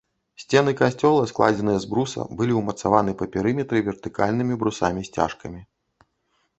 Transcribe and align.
Сцены 0.43 0.71
касцёла, 0.79 1.27
складзеныя 1.31 1.79
з 1.83 1.91
бруса, 1.91 2.25
былі 2.41 2.57
ўмацаваны 2.63 3.11
па 3.23 3.31
перыметры 3.37 3.77
вертыкальнымі 3.91 4.53
брусамі-сцяжкамі. 4.65 5.61